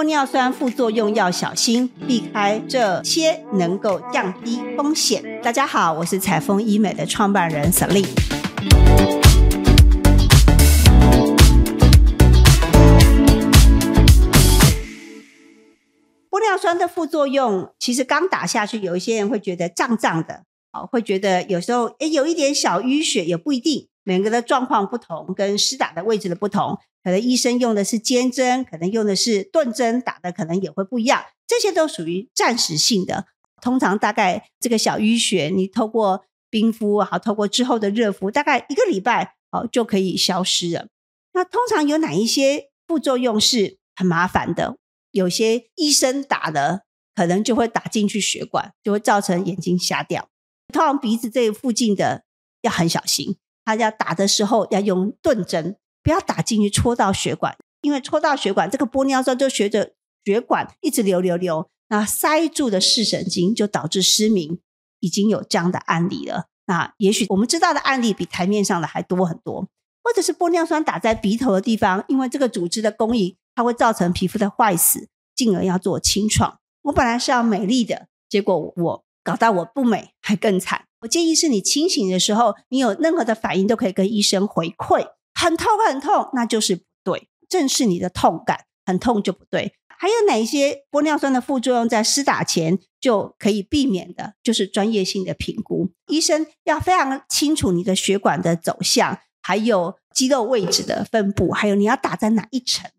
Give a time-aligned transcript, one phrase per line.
[0.00, 5.22] 玻尿酸副作用要小心，避开这些能够降低风险。
[5.42, 8.06] 大家好，我是彩丰医美的创办人 Selin。
[16.30, 26.76] 玻尿酸的副作用，其实刚打下去，有一些人会觉得胀胀的，哦，会觉得有时候诶有一点小淤血，也不一定，每个的状况不同，跟施打的位置的不同。
[27.04, 31.22] 可能医生用的是尖针，可能用的是钝针，打的可能也会不一样。
[31.46, 33.26] 这些都属于暂时性的，
[33.62, 40.88] 通常大概这个小淤血，你透过冰敷，好，透过之后的热敷，大概一个礼拜，哦，就可以消失了。
[41.34, 44.76] 那通常有哪一些副作用是很麻烦的？
[45.12, 46.82] 有些医生打的，
[47.14, 50.28] 可能就会打进去血管，就会造成眼睛瞎掉。
[50.72, 52.24] 通常鼻子这附近的
[52.62, 53.36] 要很小心，
[53.76, 55.76] 他要打的时候要用钝针。
[56.02, 59.92] 不要打进去戳到血管，因为戳到血管，这个玻尿酸就随着
[60.24, 64.60] 血管一直流流流，那塞住的视神经就导致失明，
[65.00, 66.46] 已经有这样的案例了。
[66.64, 69.68] 那也许我们知道的案例比台面上的还多很多，
[70.02, 76.58] 或者是玻尿酸打在鼻头的地方，因为这个组织的供应，它会造成皮肤的坏死，进而要做清创。
[76.84, 80.84] 我本来是要美丽的，结果我搞到我不美，还更惨。
[81.00, 85.06] 我建议是你清醒的时候，你有任何的反应都可以跟医生回馈。
[85.34, 87.28] 很痛很痛，那就是不对。
[87.48, 89.74] 正是你的痛感很痛就不对。
[89.88, 94.34] 还有哪一些玻尿酸的副作用在施打前就可以避免的？
[94.42, 102.90] 就是专业性的评估，医生要非常清楚你的血管的走向，还有肌肉位置的分布，还有你要打在哪一层。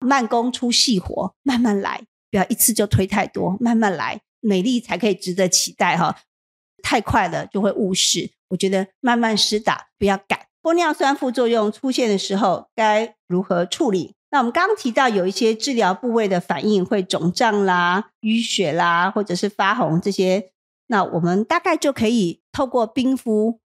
[0.00, 6.16] 慢工出细活，慢慢来，不要一次就推太多，慢慢来，美丽才可以值得期待哈。
[6.82, 8.30] 太快了就会误事。
[8.48, 10.46] 我觉得慢慢施打，不要赶。
[10.62, 14.14] 玻尿酸副作用出现的时候，该如何处理？
[14.30, 20.50] 那我们刚刚提到有一些治疗部位的反应会肿胀啦、淤血啦，或者是发红这些，
[20.86, 23.60] 那我们大概就可以透过冰敷。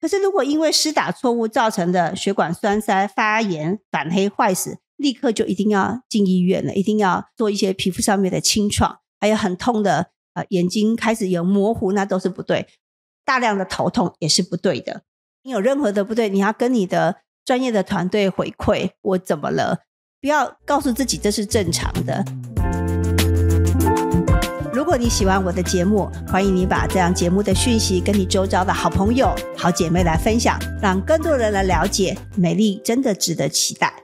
[0.00, 12.68] 可是如果因为施打错误造成的血管栓塞、发炎、反黑、坏死，立刻就一定要进医院了，一定要做一些皮肤上面的清创，还有很痛的呃眼睛开始有模糊，那都是不对。
[13.24, 15.02] 大量的头痛也是不对的。
[15.42, 18.90] 你有任何的不对，你要跟你的专业的团队回馈。
[19.02, 19.80] 我怎么了？
[20.20, 22.24] 不要告诉自己这是正常的。
[24.72, 33.95] 如果你喜欢我的节目，欢迎你把这样节目的讯息跟你周遭的好朋友、好姐妹来分享，让更多人来了解美丽真的值得期待。